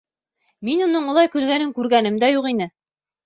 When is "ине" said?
2.55-2.71